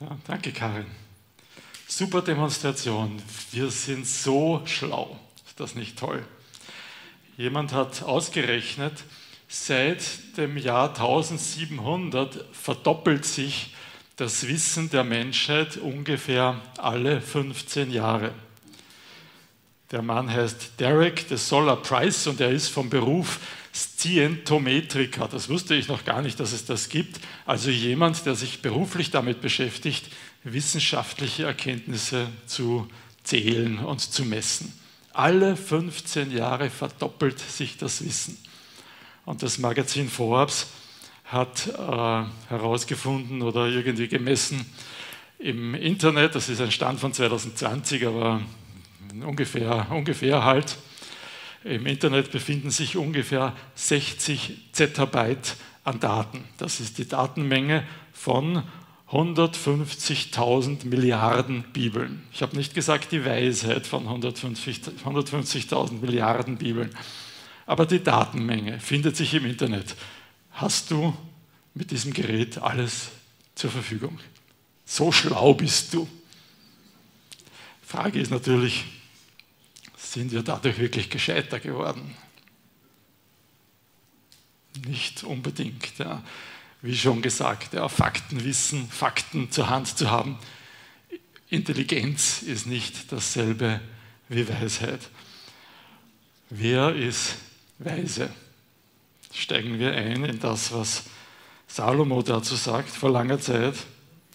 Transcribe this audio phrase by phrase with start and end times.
[0.00, 0.86] Ja, danke, Karin.
[1.88, 3.20] Super Demonstration.
[3.50, 5.18] Wir sind so schlau.
[5.44, 6.24] Ist das nicht toll?
[7.36, 8.92] Jemand hat ausgerechnet,
[9.48, 13.74] seit dem Jahr 1700 verdoppelt sich
[14.14, 18.32] das Wissen der Menschheit ungefähr alle 15 Jahre.
[19.90, 23.40] Der Mann heißt Derek de Solar Price und er ist vom Beruf
[23.78, 25.28] Scientometriker.
[25.28, 27.20] Das wusste ich noch gar nicht, dass es das gibt.
[27.46, 30.06] Also jemand, der sich beruflich damit beschäftigt,
[30.42, 32.88] wissenschaftliche Erkenntnisse zu
[33.22, 34.72] zählen und zu messen.
[35.12, 38.38] Alle 15 Jahre verdoppelt sich das Wissen.
[39.24, 40.68] Und das Magazin Forbes
[41.24, 44.64] hat äh, herausgefunden oder irgendwie gemessen
[45.38, 48.40] im Internet, das ist ein Stand von 2020, aber
[49.24, 50.76] ungefähr, ungefähr halt,
[51.64, 56.44] im Internet befinden sich ungefähr 60 Zettabyte an Daten.
[56.58, 58.62] Das ist die Datenmenge von
[59.10, 62.22] 150.000 Milliarden Bibeln.
[62.32, 66.90] Ich habe nicht gesagt die Weisheit von 150.000 150 Milliarden Bibeln,
[67.66, 69.96] aber die Datenmenge findet sich im Internet
[70.58, 71.16] hast du
[71.74, 73.10] mit diesem Gerät alles
[73.54, 74.18] zur Verfügung.
[74.84, 76.08] So schlau bist du.
[77.82, 78.84] Frage ist natürlich,
[79.98, 82.16] sind wir dadurch wirklich gescheiter geworden?
[84.86, 85.98] Nicht unbedingt.
[85.98, 86.22] Ja.
[86.80, 90.38] Wie schon gesagt, ja, Faktenwissen, Fakten zur Hand zu haben.
[91.50, 93.80] Intelligenz ist nicht dasselbe
[94.28, 95.00] wie Weisheit.
[96.50, 97.36] Wer ist
[97.78, 98.30] weise?
[99.32, 101.04] steigen wir ein in das, was
[101.66, 103.74] Salomo dazu sagt vor langer Zeit.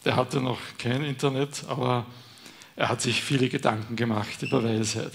[0.06, 2.06] Der hatte noch kein Internet, aber
[2.75, 5.14] er hat sich viele Gedanken gemacht über Weisheit.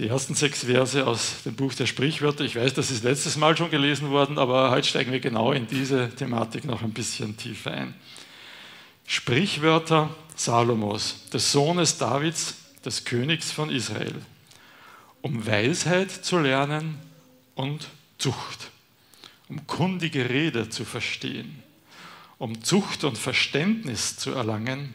[0.00, 3.54] Die ersten sechs Verse aus dem Buch der Sprichwörter, ich weiß, das ist letztes Mal
[3.54, 7.72] schon gelesen worden, aber heute steigen wir genau in diese Thematik noch ein bisschen tiefer
[7.72, 7.94] ein.
[9.06, 14.14] Sprichwörter Salomos, des Sohnes Davids, des Königs von Israel,
[15.20, 16.98] um Weisheit zu lernen
[17.54, 18.70] und Zucht,
[19.50, 21.62] um kundige Rede zu verstehen,
[22.38, 24.94] um Zucht und Verständnis zu erlangen,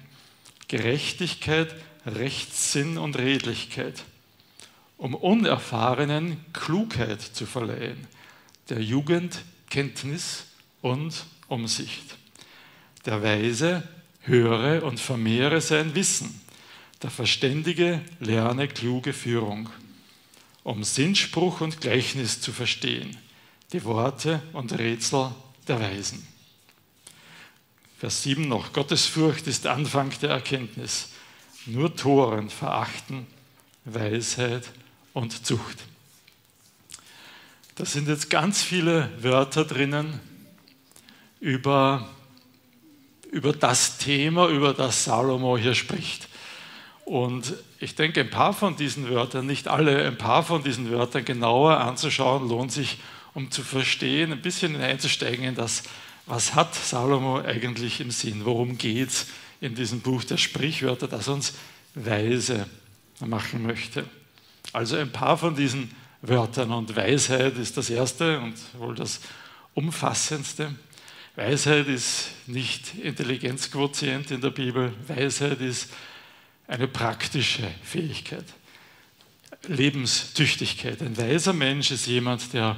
[0.67, 1.75] Gerechtigkeit,
[2.07, 4.03] Rechtssinn und Redlichkeit,
[4.97, 8.07] um Unerfahrenen Klugheit zu verleihen,
[8.69, 10.45] der Jugend Kenntnis
[10.81, 12.17] und Umsicht.
[13.05, 13.87] Der Weise
[14.21, 16.41] höre und vermehre sein Wissen,
[17.01, 19.69] der Verständige lerne kluge Führung
[20.65, 23.15] um Sinnspruch und Gleichnis zu verstehen,
[23.71, 25.29] die Worte und Rätsel
[25.67, 26.27] der Weisen.
[27.99, 31.09] Vers 7 noch, Gottesfurcht ist Anfang der Erkenntnis.
[31.67, 33.27] Nur Toren verachten
[33.85, 34.63] Weisheit
[35.15, 35.77] und Zucht.
[37.75, 40.19] Da sind jetzt ganz viele Wörter drinnen
[41.39, 42.09] über,
[43.31, 46.27] über das Thema, über das Salomo hier spricht.
[47.05, 51.23] Und ich denke, ein paar von diesen Wörtern, nicht alle, ein paar von diesen Wörtern
[51.23, 52.97] genauer anzuschauen, lohnt sich,
[53.33, 55.83] um zu verstehen, ein bisschen hineinzusteigen in das,
[56.25, 59.27] was hat Salomo eigentlich im Sinn, worum geht es
[59.61, 61.53] in diesem Buch der Sprichwörter, das uns
[61.93, 62.67] weise
[63.19, 64.05] machen möchte.
[64.75, 65.89] Also ein paar von diesen
[66.21, 69.21] Wörtern und Weisheit ist das erste und wohl das
[69.73, 70.75] umfassendste.
[71.37, 75.93] Weisheit ist nicht Intelligenzquotient in der Bibel, Weisheit ist
[76.67, 78.43] eine praktische Fähigkeit,
[79.65, 81.01] Lebenstüchtigkeit.
[81.01, 82.75] Ein weiser Mensch ist jemand, der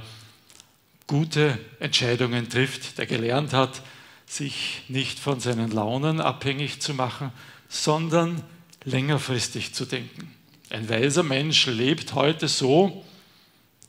[1.08, 3.82] gute Entscheidungen trifft, der gelernt hat,
[4.28, 7.32] sich nicht von seinen Launen abhängig zu machen,
[7.70, 8.44] sondern
[8.84, 10.37] längerfristig zu denken.
[10.70, 13.06] Ein weiser Mensch lebt heute so,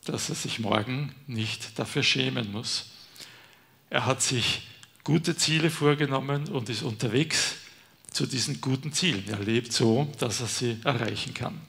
[0.04, 2.90] dass er sich morgen nicht dafür schämen muss.
[3.90, 4.68] Er hat sich
[5.02, 7.56] gute Ziele vorgenommen und ist unterwegs
[8.12, 9.24] zu diesen guten Zielen.
[9.28, 11.60] Er lebt so, dass er sie erreichen kann.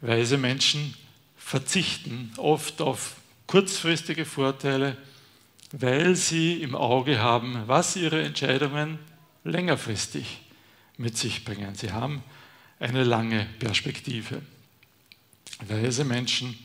[0.00, 0.94] Weise Menschen
[1.36, 4.96] verzichten oft auf kurzfristige Vorteile,
[5.72, 8.98] weil sie im Auge haben, was ihre Entscheidungen
[9.44, 10.40] längerfristig
[10.96, 11.74] mit sich bringen.
[11.74, 12.22] Sie haben
[12.78, 14.42] eine lange Perspektive.
[15.66, 16.58] Weise Menschen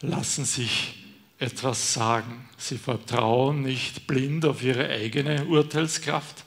[0.00, 1.04] lassen sich
[1.38, 2.48] etwas sagen.
[2.58, 6.44] Sie vertrauen nicht blind auf ihre eigene Urteilskraft,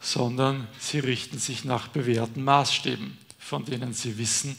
[0.00, 4.56] sondern sie richten sich nach bewährten Maßstäben, von denen sie wissen,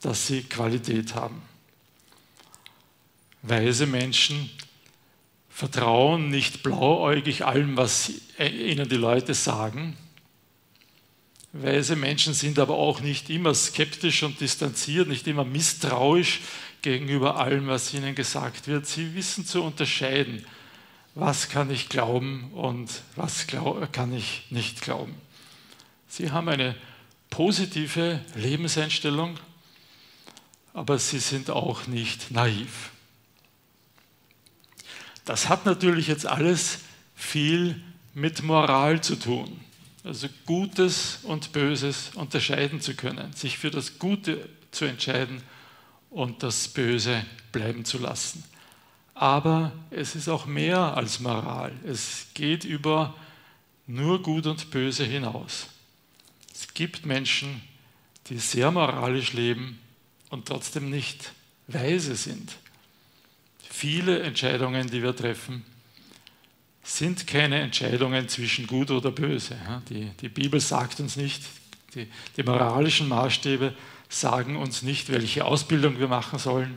[0.00, 1.42] dass sie Qualität haben.
[3.42, 4.50] Weise Menschen
[5.48, 9.96] vertrauen nicht blauäugig allem, was ihnen die Leute sagen.
[11.56, 16.40] Weise Menschen sind aber auch nicht immer skeptisch und distanziert, nicht immer misstrauisch
[16.82, 18.86] gegenüber allem, was ihnen gesagt wird.
[18.86, 20.44] Sie wissen zu unterscheiden,
[21.14, 25.14] was kann ich glauben und was kann ich nicht glauben.
[26.08, 26.74] Sie haben eine
[27.30, 29.38] positive Lebenseinstellung,
[30.72, 32.90] aber sie sind auch nicht naiv.
[35.24, 36.80] Das hat natürlich jetzt alles
[37.14, 37.80] viel
[38.12, 39.63] mit Moral zu tun.
[40.04, 45.42] Also Gutes und Böses unterscheiden zu können, sich für das Gute zu entscheiden
[46.10, 48.44] und das Böse bleiben zu lassen.
[49.14, 51.72] Aber es ist auch mehr als Moral.
[51.86, 53.14] Es geht über
[53.86, 55.68] nur Gut und Böse hinaus.
[56.52, 57.62] Es gibt Menschen,
[58.26, 59.78] die sehr moralisch leben
[60.28, 61.32] und trotzdem nicht
[61.66, 62.56] weise sind.
[63.70, 65.64] Viele Entscheidungen, die wir treffen,
[66.84, 69.56] sind keine Entscheidungen zwischen gut oder böse.
[69.88, 71.42] Die, die Bibel sagt uns nicht,
[71.94, 73.72] die, die moralischen Maßstäbe
[74.08, 76.76] sagen uns nicht, welche Ausbildung wir machen sollen,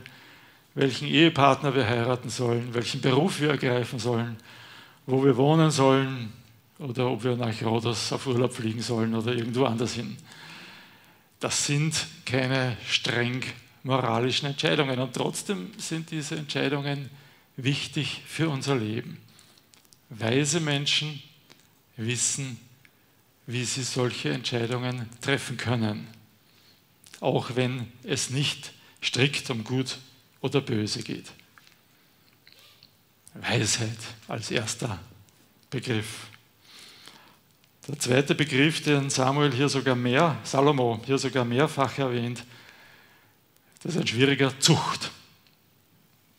[0.74, 4.36] welchen Ehepartner wir heiraten sollen, welchen Beruf wir ergreifen sollen,
[5.06, 6.32] wo wir wohnen sollen
[6.78, 10.16] oder ob wir nach Rhodos auf Urlaub fliegen sollen oder irgendwo anders hin.
[11.38, 13.42] Das sind keine streng
[13.82, 17.10] moralischen Entscheidungen und trotzdem sind diese Entscheidungen
[17.56, 19.18] wichtig für unser Leben.
[20.10, 21.22] Weise Menschen
[21.96, 22.58] wissen,
[23.46, 26.06] wie sie solche Entscheidungen treffen können,
[27.20, 28.72] auch wenn es nicht
[29.02, 29.98] strikt um Gut
[30.40, 31.30] oder Böse geht.
[33.34, 34.98] Weisheit als erster
[35.70, 36.26] Begriff.
[37.86, 42.44] Der zweite Begriff, den Samuel hier sogar mehr, Salomo hier sogar mehrfach erwähnt,
[43.82, 45.10] das ist ein schwieriger Zucht.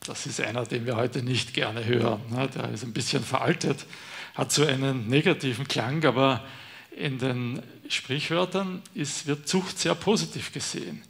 [0.09, 2.19] Das ist einer, den wir heute nicht gerne hören.
[2.31, 2.49] Ne?
[2.55, 3.85] Der ist ein bisschen veraltet,
[4.33, 6.43] hat so einen negativen Klang, aber
[6.89, 11.03] in den Sprichwörtern ist, wird Zucht sehr positiv gesehen.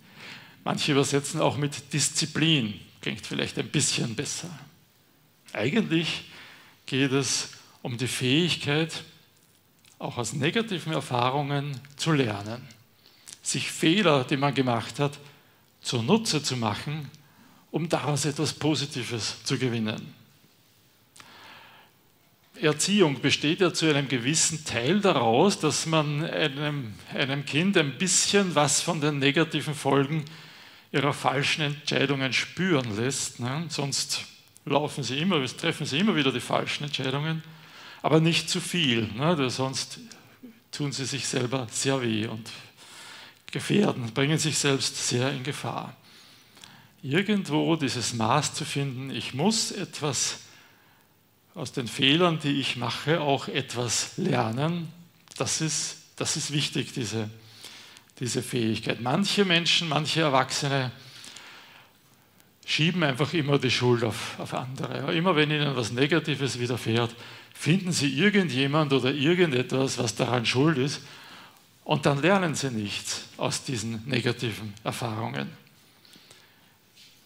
[0.66, 4.50] Manche übersetzen auch mit Disziplin, klingt vielleicht ein bisschen besser.
[5.54, 6.26] Eigentlich
[6.86, 7.52] geht es
[7.82, 9.06] um die Fähigkeit,
[9.98, 12.68] auch aus negativen Erfahrungen zu lernen,
[13.44, 15.20] sich Fehler, die man gemacht hat,
[15.80, 17.10] zunutze zu machen,
[17.72, 20.14] um daraus etwas Positives zu gewinnen.
[22.62, 28.54] Erziehung besteht ja zu einem gewissen Teil daraus, dass man einem, einem Kind ein bisschen
[28.54, 30.26] was von den negativen Folgen
[30.92, 33.40] ihrer falschen Entscheidungen spüren lässt.
[33.40, 33.66] Ne?
[33.70, 34.26] Sonst
[34.66, 37.44] laufen sie immer, treffen sie immer wieder die falschen Entscheidungen,
[38.02, 39.50] aber nicht zu viel, ne?
[39.50, 40.00] sonst
[40.72, 42.50] tun sie sich selber sehr weh und
[43.52, 45.96] gefährden, bringen sich selbst sehr in Gefahr.
[47.02, 50.40] Irgendwo dieses Maß zu finden, ich muss etwas
[51.56, 54.92] aus den Fehlern, die ich mache, auch etwas lernen,
[55.38, 57.30] das ist, das ist wichtig, diese
[58.20, 59.02] diese Fähigkeit.
[59.02, 60.92] Manche Menschen, manche Erwachsene
[62.66, 65.16] schieben einfach immer die Schuld auf, auf andere.
[65.16, 67.16] Immer wenn ihnen was Negatives widerfährt,
[67.54, 71.02] finden sie irgendjemand oder irgendetwas, was daran schuld ist,
[71.84, 75.50] und dann lernen sie nichts aus diesen negativen Erfahrungen.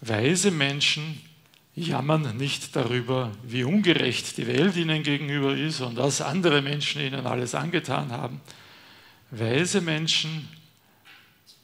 [0.08, 1.22] Weise Menschen
[1.76, 7.26] jammern nicht darüber, wie ungerecht die Welt ihnen gegenüber ist und was andere Menschen ihnen
[7.26, 8.42] alles angetan haben.
[9.32, 10.50] Weise Menschen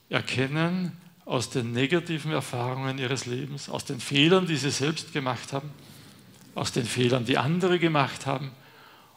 [0.10, 0.94] erkennen
[1.26, 5.70] aus den negativen Erfahrungen ihres Lebens, aus den Fehlern, die sie selbst gemacht haben,
[6.56, 8.52] aus den Fehlern, die andere gemacht haben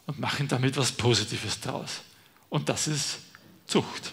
[0.07, 2.03] und machen damit was Positives draus.
[2.51, 3.21] Und das ist
[3.67, 4.13] Zucht.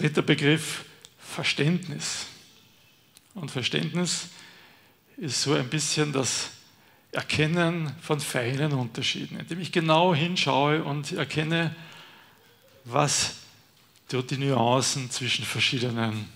[0.00, 0.86] Dritter Begriff,
[1.18, 2.24] Verständnis.
[3.34, 4.28] Und Verständnis
[5.18, 6.52] ist so ein bisschen das
[7.12, 11.76] Erkennen von feinen Unterschieden, indem ich genau hinschaue und erkenne,
[12.86, 13.34] was
[14.08, 16.30] dort die Nuancen zwischen verschiedenen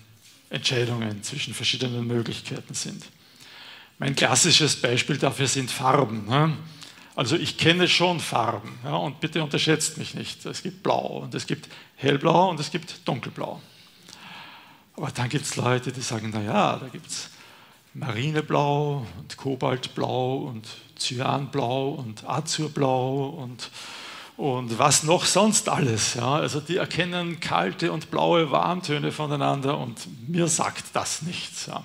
[0.51, 3.03] Entscheidungen, zwischen verschiedenen Möglichkeiten sind.
[3.97, 6.27] Mein klassisches Beispiel dafür sind Farben.
[6.27, 6.55] Ne?
[7.15, 10.45] Also ich kenne schon Farben ja, und bitte unterschätzt mich nicht.
[10.45, 13.61] Es gibt Blau und es gibt Hellblau und es gibt Dunkelblau.
[14.97, 17.29] Aber dann gibt es Leute, die sagen, naja, da gibt es
[17.93, 20.67] Marineblau und Kobaltblau und
[20.97, 23.69] Cyanblau und Azurblau und
[24.37, 26.15] und was noch sonst alles.
[26.15, 26.35] Ja?
[26.35, 31.67] Also die erkennen kalte und blaue Warmtöne voneinander und mir sagt das nichts.
[31.67, 31.83] Ja?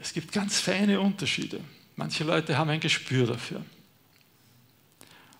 [0.00, 1.60] Es gibt ganz feine Unterschiede.
[1.96, 3.64] Manche Leute haben ein Gespür dafür.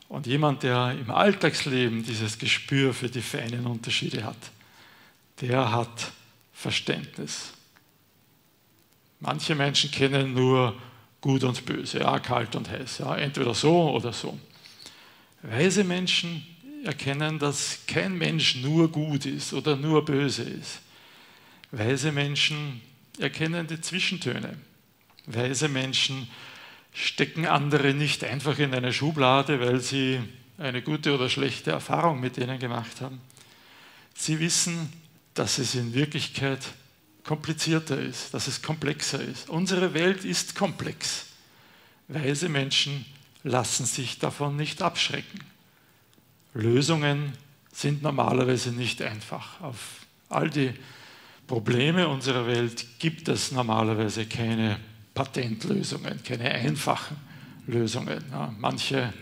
[0.08, 4.36] Und jemand, der im Alltagsleben dieses Gespür für die feinen Unterschiede hat,
[5.40, 6.12] der hat
[6.52, 7.52] Verständnis.
[9.20, 10.76] Manche Menschen kennen nur
[11.20, 14.38] gut und böse, ja, kalt und heiß, ja, entweder so oder so.
[15.42, 16.44] Weise Menschen
[16.84, 20.80] erkennen, dass kein Mensch nur gut ist oder nur böse ist.
[21.70, 22.80] Weise Menschen
[23.18, 24.58] erkennen die Zwischentöne.
[25.26, 26.28] Weise Menschen
[26.92, 30.20] stecken andere nicht einfach in eine Schublade, weil sie
[30.58, 33.20] eine gute oder schlechte Erfahrung mit denen gemacht haben.
[34.14, 34.92] Sie wissen,
[35.34, 36.60] dass es in Wirklichkeit
[37.24, 39.48] komplizierter ist, dass es komplexer ist.
[39.48, 41.26] Unsere Welt ist komplex.
[42.08, 43.04] Weise Menschen
[43.42, 45.40] lassen sich davon nicht abschrecken.
[46.54, 47.32] Lösungen
[47.72, 49.60] sind normalerweise nicht einfach.
[49.62, 49.78] Auf
[50.28, 50.74] all die
[51.46, 54.78] Probleme unserer Welt gibt es normalerweise keine
[55.14, 57.16] Patentlösungen, keine einfachen
[57.66, 58.24] Lösungen.
[58.30, 59.12] Ja, manche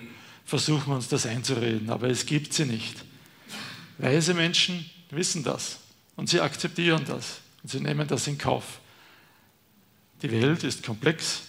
[0.45, 3.05] versuchen uns das einzureden, aber es gibt sie nicht.
[3.99, 5.79] Weise Menschen wissen das
[6.17, 8.81] und sie akzeptieren das und sie nehmen das in Kauf.
[10.23, 11.43] Die Welt ist komplex,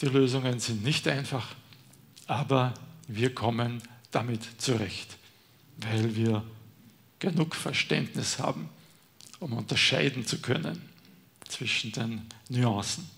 [0.00, 1.54] die Lösungen sind nicht einfach,
[2.26, 2.74] aber
[3.08, 5.16] wir kommen damit zurecht,
[5.78, 6.44] weil wir
[7.18, 8.68] genug Verständnis haben,
[9.40, 10.80] um unterscheiden zu können
[11.48, 13.13] zwischen den Nuancen.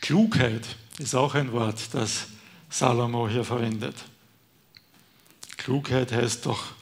[0.00, 0.66] Klugheit
[0.98, 2.26] ist auch ein Wort, das
[2.70, 3.94] Salomo hier verwendet.
[5.56, 6.72] Klugheit heißt doch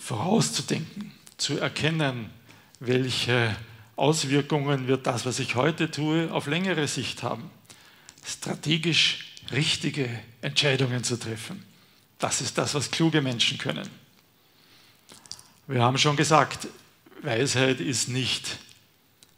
[0.00, 2.30] vorauszudenken, zu erkennen,
[2.80, 3.56] welche
[3.96, 7.50] Auswirkungen wird das, was ich heute tue, auf längere Sicht haben.
[8.24, 10.08] Strategisch richtige
[10.40, 11.64] Entscheidungen zu treffen.
[12.18, 13.88] Das ist das, was kluge Menschen können.
[15.66, 16.68] Wir haben schon gesagt,
[17.22, 18.58] Weisheit ist nicht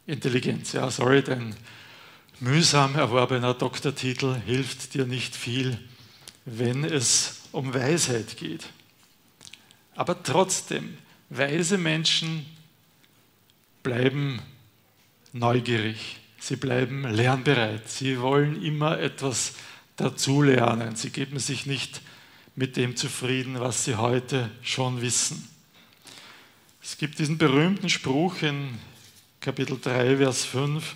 [0.07, 0.73] Intelligenz.
[0.73, 1.55] Ja, sorry, dein
[2.41, 5.77] mühsam erworbener Doktortitel hilft dir nicht viel,
[6.43, 8.65] wenn es um Weisheit geht.
[9.95, 10.97] Aber trotzdem,
[11.29, 12.45] weise Menschen
[13.83, 14.41] bleiben
[15.33, 19.53] neugierig, sie bleiben lernbereit, sie wollen immer etwas
[19.95, 22.01] dazulernen, sie geben sich nicht
[22.55, 25.47] mit dem zufrieden, was sie heute schon wissen.
[26.81, 28.79] Es gibt diesen berühmten Spruch in
[29.39, 30.95] Kapitel 3, Vers 5,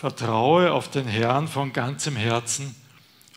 [0.00, 2.74] Vertraue auf den Herrn von ganzem Herzen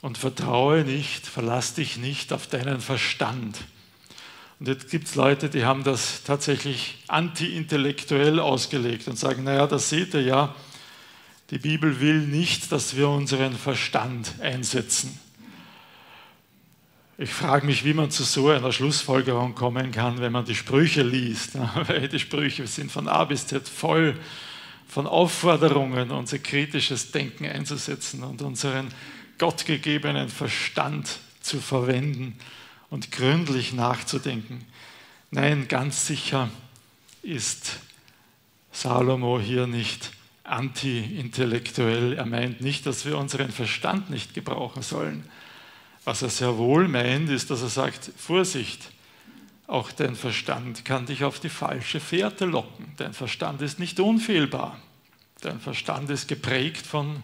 [0.02, 3.60] und vertraue nicht, verlass dich nicht auf deinen Verstand.
[4.62, 9.90] Und jetzt gibt es Leute, die haben das tatsächlich anti-intellektuell ausgelegt und sagen, naja, das
[9.90, 10.56] seht ihr ja,
[11.50, 15.20] die Bibel will nicht, dass wir unseren Verstand einsetzen.
[17.18, 21.04] Ich frage mich, wie man zu so einer Schlussfolgerung kommen kann, wenn man die Sprüche
[21.04, 21.56] liest.
[21.88, 24.18] Weil die Sprüche sind von A bis Z voll
[24.94, 28.90] von Aufforderungen, unser kritisches Denken einzusetzen und unseren
[29.40, 32.38] gottgegebenen Verstand zu verwenden
[32.92, 34.64] und gründlich nachzudenken.
[35.32, 36.52] Nein, ganz sicher
[37.24, 37.80] ist
[38.72, 40.12] Salomo hier nicht
[40.44, 42.14] anti-intellektuell.
[42.14, 45.24] Er meint nicht, dass wir unseren Verstand nicht gebrauchen sollen.
[46.06, 48.92] Was er sehr wohl meint, ist, dass er sagt, Vorsicht,
[49.68, 52.94] auch dein Verstand kann dich auf die falsche Fährte locken.
[52.98, 54.80] Dein Verstand ist nicht unfehlbar.
[55.42, 57.24] Dein Verstand ist geprägt von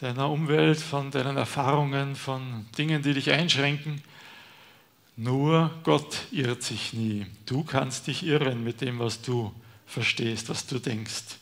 [0.00, 4.02] deiner Umwelt, von deinen Erfahrungen, von Dingen, die dich einschränken.
[5.16, 7.26] Nur Gott irrt sich nie.
[7.44, 9.52] Du kannst dich irren mit dem, was du
[9.86, 11.36] verstehst, was du denkst.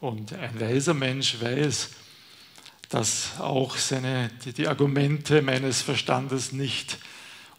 [0.00, 1.90] Und ein weiser Mensch weiß,
[2.88, 6.98] dass auch seine, die, die Argumente meines Verstandes nicht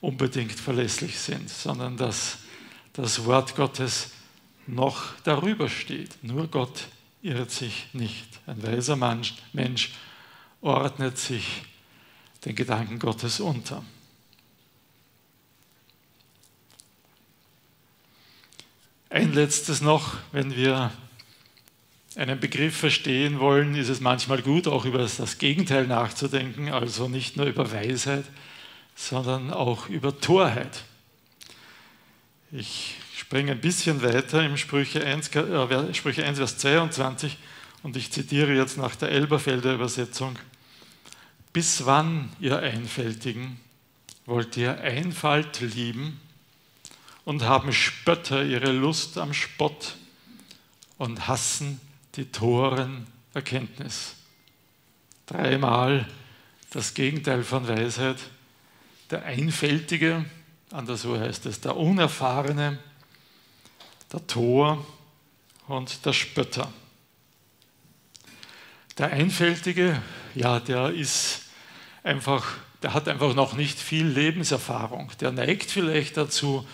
[0.02, 2.40] unbedingt verlässlich sind, sondern dass
[2.94, 4.12] das Wort Gottes
[4.68, 6.24] noch darüber steht.
[6.24, 6.88] Nur Gott
[7.22, 8.28] irrt sich nicht.
[8.46, 9.94] Ein weiser Mensch
[10.62, 11.64] ordnet sich
[12.46, 13.84] den Gedanken Gottes unter.
[19.10, 20.92] Ein letztes noch, wenn wir
[22.16, 27.36] einen Begriff verstehen wollen, ist es manchmal gut, auch über das Gegenteil nachzudenken, also nicht
[27.36, 28.26] nur über Weisheit,
[29.00, 30.84] sondern auch über Torheit.
[32.52, 37.38] Ich springe ein bisschen weiter im Sprüche 1, äh, Sprüche 1, Vers 22
[37.82, 40.38] und ich zitiere jetzt nach der Elberfelder Übersetzung.
[41.54, 43.60] Bis wann, ihr Einfältigen,
[44.26, 46.20] wollt ihr Einfalt lieben
[47.24, 49.96] und haben Spötter ihre Lust am Spott
[50.98, 51.80] und hassen
[52.16, 54.16] die Toren Erkenntnis?
[55.26, 56.06] Dreimal
[56.72, 58.18] das Gegenteil von Weisheit
[59.10, 60.26] der Einfältige,
[60.72, 62.80] anderswo heißt es, der Unerfahrene,
[64.14, 64.86] der Tor
[65.68, 66.72] und der Spötter.
[68.98, 70.02] Der Einfältige,
[70.36, 71.44] ja, der ist
[72.04, 75.12] einfach, der hat einfach noch nicht viel Lebenserfahrung.
[75.22, 76.68] Der neigt vielleicht dazu,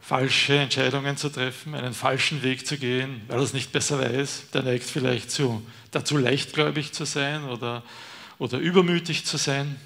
[0.00, 4.50] falsche Entscheidungen zu treffen, einen falschen Weg zu gehen, weil er es nicht besser weiß.
[4.54, 7.82] Der neigt vielleicht zu, dazu, leichtgläubig zu sein oder,
[8.38, 9.76] oder übermütig zu sein.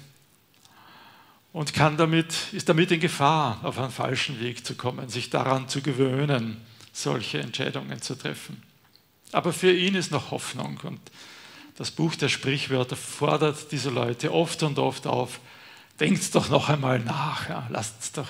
[1.53, 5.67] Und kann damit, ist damit in Gefahr, auf einen falschen Weg zu kommen, sich daran
[5.67, 6.57] zu gewöhnen,
[6.93, 8.61] solche Entscheidungen zu treffen.
[9.31, 10.99] Aber für ihn ist noch Hoffnung und
[11.75, 15.39] das Buch der Sprichwörter fordert diese Leute oft und oft auf,
[15.99, 18.27] denkt doch noch einmal nach, ja, lasst, doch,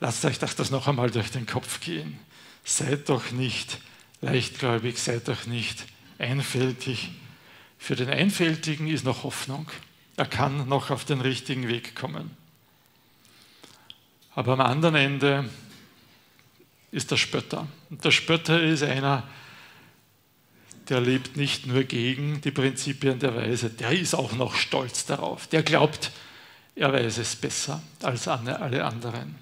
[0.00, 2.18] lasst euch das noch einmal durch den Kopf gehen.
[2.64, 3.78] Seid doch nicht
[4.20, 5.84] leichtgläubig, seid doch nicht
[6.18, 7.10] einfältig.
[7.78, 9.70] Für den Einfältigen ist noch Hoffnung.
[10.16, 12.36] Er kann noch auf den richtigen Weg kommen.
[14.34, 15.48] Aber am anderen Ende
[16.90, 17.66] ist der Spötter.
[17.90, 19.24] Und der Spötter ist einer,
[20.88, 25.46] der lebt nicht nur gegen die Prinzipien der Weise, der ist auch noch stolz darauf.
[25.48, 26.12] Der glaubt,
[26.74, 29.36] er weiß es besser als alle anderen.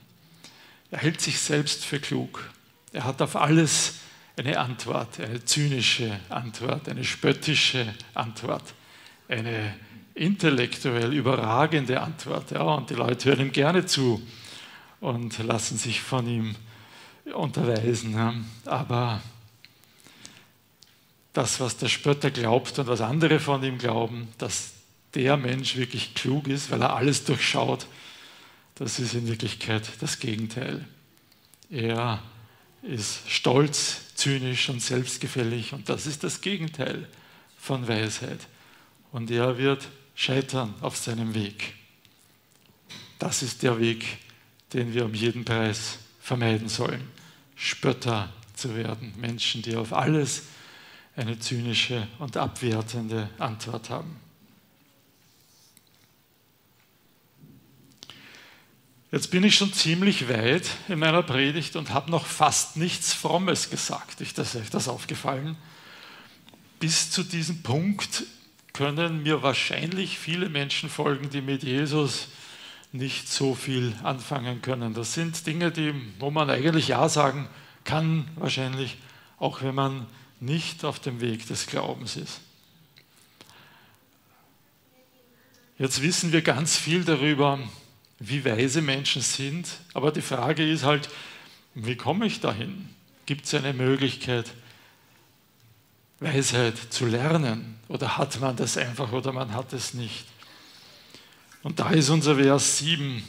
[0.90, 2.50] Er hält sich selbst für klug.
[2.92, 3.94] Er hat auf alles
[4.36, 8.74] eine Antwort, eine zynische Antwort, eine spöttische Antwort,
[9.28, 9.74] eine
[10.14, 12.50] intellektuell überragende Antwort.
[12.50, 14.22] Ja, und die Leute hören ihm gerne zu
[15.00, 16.54] und lassen sich von ihm
[17.34, 18.14] unterweisen.
[18.14, 18.34] Ja.
[18.64, 19.20] Aber
[21.32, 24.72] das, was der Spötter glaubt und was andere von ihm glauben, dass
[25.14, 27.86] der Mensch wirklich klug ist, weil er alles durchschaut,
[28.76, 30.84] das ist in Wirklichkeit das Gegenteil.
[31.70, 32.22] Er
[32.82, 37.08] ist stolz, zynisch und selbstgefällig und das ist das Gegenteil
[37.58, 38.40] von Weisheit.
[39.10, 41.74] Und er wird scheitern auf seinem Weg.
[43.18, 44.18] Das ist der Weg,
[44.72, 47.08] den wir um jeden Preis vermeiden sollen.
[47.56, 50.44] Spötter zu werden, Menschen, die auf alles
[51.16, 54.20] eine zynische und abwertende Antwort haben.
[59.12, 63.70] Jetzt bin ich schon ziemlich weit in meiner Predigt und habe noch fast nichts Frommes
[63.70, 64.20] gesagt.
[64.20, 65.56] Ist euch das aufgefallen.
[66.80, 68.24] Bis zu diesem Punkt
[68.74, 72.28] können mir wahrscheinlich viele Menschen folgen, die mit Jesus
[72.92, 74.94] nicht so viel anfangen können.
[74.94, 77.48] Das sind Dinge, die, wo man eigentlich Ja sagen
[77.84, 78.98] kann, wahrscheinlich,
[79.38, 80.06] auch wenn man
[80.40, 82.40] nicht auf dem Weg des Glaubens ist.
[85.78, 87.58] Jetzt wissen wir ganz viel darüber,
[88.18, 91.08] wie weise Menschen sind, aber die Frage ist halt,
[91.74, 92.88] wie komme ich dahin?
[93.26, 94.52] Gibt es eine Möglichkeit,
[96.24, 97.78] Weisheit zu lernen?
[97.88, 100.24] Oder hat man das einfach oder man hat es nicht?
[101.62, 103.22] Und da ist unser Vers 7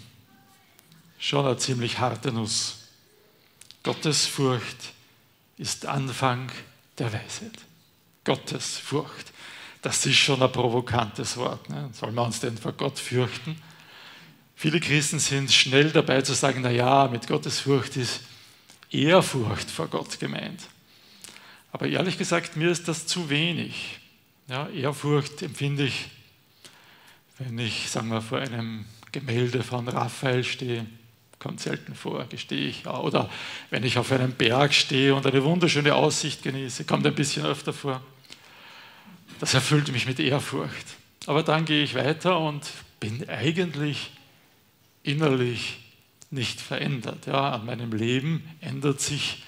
[1.19, 2.77] schon eine ziemlich harte Nuss.
[3.83, 4.93] Gottesfurcht
[5.57, 6.51] ist Anfang
[6.97, 7.59] der Weisheit.
[8.23, 9.31] Gottesfurcht.
[9.81, 11.69] Das ist schon ein provokantes Wort.
[11.69, 11.89] Ne?
[11.93, 13.61] Sollen wir uns denn vor Gott fürchten?
[14.55, 18.21] Viele Christen sind schnell dabei zu sagen, na ja, mit Gottesfurcht ist
[18.89, 20.61] Ehrfurcht vor Gott gemeint.
[21.75, 23.99] Aber ehrlich gesagt, mir ist das zu wenig.
[24.47, 26.05] Ja, Ehrfurcht empfinde ich,
[27.37, 30.85] wenn ich, sagen wir, vor einem Gemälde von Raphael stehe
[31.37, 32.87] kommt selten vor, gestehe ich.
[32.87, 33.29] Oder
[33.71, 37.73] wenn ich auf einem Berg stehe und eine wunderschöne Aussicht genieße, kommt ein bisschen öfter
[37.73, 38.01] vor.
[39.41, 40.95] Das erfüllt mich mit Ehrfurcht.
[41.25, 42.65] Aber dann gehe ich weiter und
[43.01, 44.11] bin eigentlich
[45.03, 45.79] innerlich
[46.31, 47.25] nicht verändert.
[47.25, 49.43] Ja, an meinem Leben ändert sich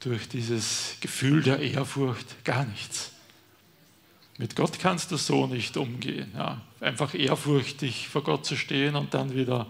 [0.00, 3.12] durch dieses Gefühl der Ehrfurcht gar nichts.
[4.38, 6.32] Mit Gott kannst du so nicht umgehen.
[6.36, 6.60] Ja.
[6.80, 9.66] Einfach ehrfurchtig vor Gott zu stehen und dann wieder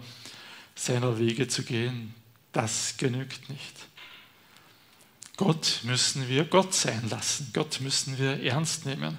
[0.75, 2.13] seiner Wege zu gehen,
[2.51, 3.75] das genügt nicht.
[5.37, 7.49] Gott müssen wir Gott sein lassen.
[7.53, 9.17] Gott müssen wir ernst nehmen.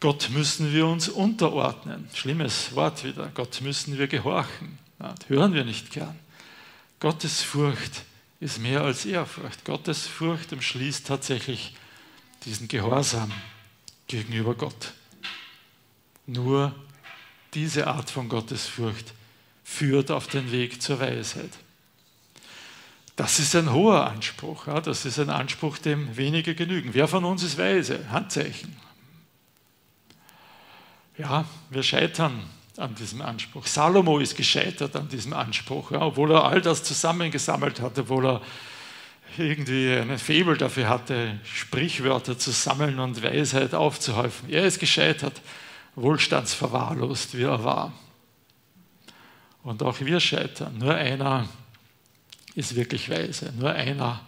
[0.00, 2.08] Gott müssen wir uns unterordnen.
[2.14, 3.30] Schlimmes Wort wieder.
[3.34, 4.78] Gott müssen wir gehorchen.
[4.98, 6.18] das hören wir nicht gern.
[7.00, 8.04] Gottes Furcht
[8.40, 9.64] ist mehr als Ehrfurcht.
[9.64, 11.74] Gottes Furcht umschließt tatsächlich
[12.44, 13.32] diesen Gehorsam
[14.06, 14.92] gegenüber Gott.
[16.26, 16.74] Nur
[17.54, 19.12] diese Art von Gottesfurcht
[19.64, 21.50] führt auf den Weg zur Weisheit.
[23.16, 24.68] Das ist ein hoher Anspruch.
[24.68, 24.80] Ja?
[24.80, 26.90] Das ist ein Anspruch, dem wenige genügen.
[26.92, 28.10] Wer von uns ist weise?
[28.10, 28.76] Handzeichen.
[31.16, 33.66] Ja, wir scheitern an diesem Anspruch.
[33.66, 38.42] Salomo ist gescheitert an diesem Anspruch, ja, obwohl er all das zusammengesammelt hatte, obwohl er
[39.36, 44.48] irgendwie einen Febel dafür hatte, Sprichwörter zu sammeln und Weisheit aufzuhäufen.
[44.48, 45.40] Er ist gescheitert,
[45.96, 47.92] wohlstandsverwahrlost, wie er war.
[49.62, 50.78] Und auch wir scheitern.
[50.78, 51.48] Nur einer
[52.54, 53.52] ist wirklich weise.
[53.58, 54.20] Nur einer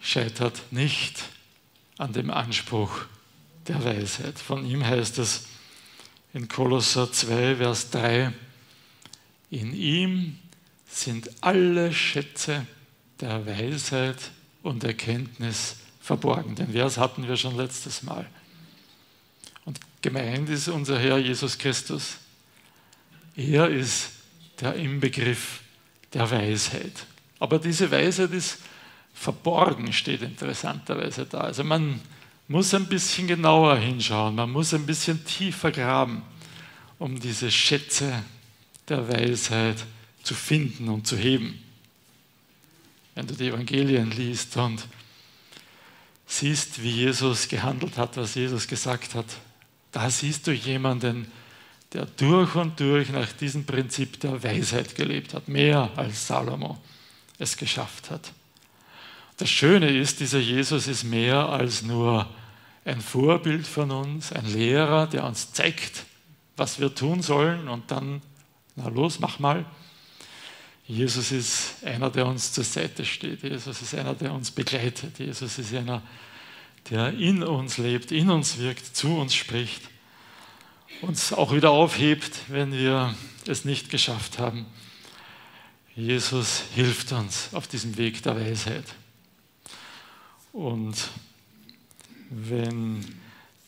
[0.00, 1.22] scheitert nicht
[1.98, 2.90] an dem Anspruch
[3.66, 4.38] der Weisheit.
[4.38, 5.49] Von ihm heißt es
[6.32, 8.32] in Kolosser 2, Vers 3,
[9.50, 10.38] in ihm
[10.88, 12.66] sind alle Schätze
[13.20, 14.30] der Weisheit
[14.62, 16.54] und Erkenntnis verborgen.
[16.54, 18.26] Den Vers hatten wir schon letztes Mal.
[19.64, 22.18] Und gemeint ist unser Herr Jesus Christus.
[23.36, 24.10] Er ist
[24.60, 25.60] der Inbegriff
[26.12, 27.06] der Weisheit.
[27.38, 28.58] Aber diese Weisheit ist
[29.14, 31.40] verborgen, steht interessanterweise da.
[31.40, 32.00] Also man
[32.50, 36.22] muss ein bisschen genauer hinschauen, man muss ein bisschen tiefer graben,
[36.98, 38.24] um diese Schätze
[38.88, 39.76] der Weisheit
[40.24, 41.62] zu finden und zu heben.
[43.14, 44.84] Wenn du die Evangelien liest und
[46.26, 49.26] siehst, wie Jesus gehandelt hat, was Jesus gesagt hat,
[49.92, 51.30] da siehst du jemanden,
[51.92, 56.78] der durch und durch nach diesem Prinzip der Weisheit gelebt hat, mehr als Salomo
[57.38, 58.32] es geschafft hat.
[59.36, 62.28] Das Schöne ist, dieser Jesus ist mehr als nur
[62.84, 66.04] ein Vorbild von uns, ein Lehrer, der uns zeigt,
[66.56, 68.22] was wir tun sollen und dann,
[68.76, 69.64] na los, mach mal.
[70.86, 73.42] Jesus ist einer, der uns zur Seite steht.
[73.42, 75.18] Jesus ist einer, der uns begleitet.
[75.18, 76.02] Jesus ist einer,
[76.90, 79.82] der in uns lebt, in uns wirkt, zu uns spricht
[81.00, 83.14] uns auch wieder aufhebt, wenn wir
[83.46, 84.66] es nicht geschafft haben.
[85.96, 88.84] Jesus hilft uns auf diesem Weg der Weisheit.
[90.52, 90.96] Und
[92.30, 93.04] wenn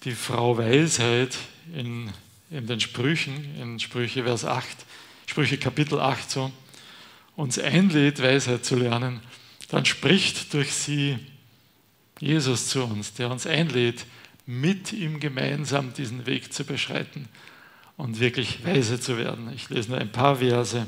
[0.05, 1.37] die Frau Weisheit
[1.75, 2.11] in,
[2.51, 4.67] in den Sprüchen, in Sprüche Vers 8,
[5.27, 6.53] Sprüche Kapitel 8 so,
[7.37, 9.21] uns einlädt, Weisheit zu lernen,
[9.69, 11.19] dann spricht durch sie
[12.21, 14.07] Jesus zu uns, der uns einlädt,
[14.47, 17.29] mit ihm gemeinsam diesen Weg zu beschreiten
[17.97, 19.53] und wirklich weise zu werden.
[19.55, 20.87] Ich lese nur ein paar Verse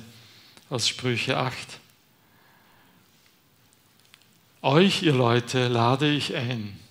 [0.71, 1.55] aus Sprüche 8.
[4.63, 6.84] Euch, ihr Leute, lade ich ein.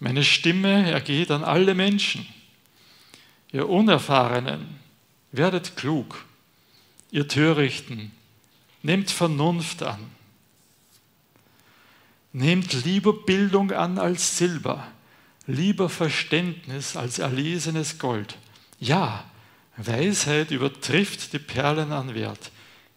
[0.00, 2.26] Meine Stimme ergeht an alle Menschen.
[3.52, 4.78] Ihr Unerfahrenen,
[5.32, 6.24] werdet klug.
[7.10, 8.12] Ihr Törichten,
[8.82, 9.98] nehmt Vernunft an.
[12.32, 14.86] Nehmt lieber Bildung an als Silber
[15.48, 18.36] lieber Verständnis als erlesenes Gold.
[18.78, 19.24] Ja,
[19.76, 22.52] Weisheit übertrifft die Perlen an Wert.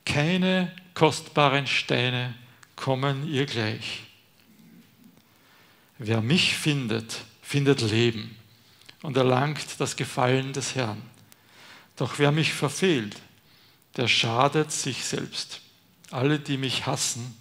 [0.06, 2.36] Keine kostbaren Steine
[2.76, 4.04] kommen ihr gleich.
[6.04, 8.36] Wer mich findet, findet Leben
[9.04, 11.00] und erlangt das Gefallen des Herrn.
[11.96, 13.16] Doch wer mich verfehlt,
[13.98, 15.62] der schadet sich selbst.
[16.10, 17.38] Alle, die mich hassen,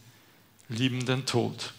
[0.69, 1.73] lieben den Tod.